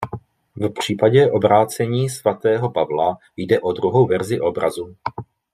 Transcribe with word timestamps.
V 0.55 0.69
případě 0.69 1.31
"Obrácení 1.31 2.09
svatého 2.09 2.69
Pavla" 2.71 3.17
jde 3.37 3.59
o 3.59 3.71
druhou 3.71 4.07
verzi 4.07 4.39
obrazu. 4.39 4.95